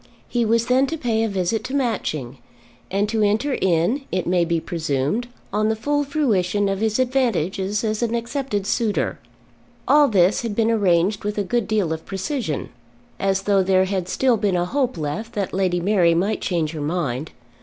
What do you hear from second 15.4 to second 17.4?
Lady Mary might change her mind.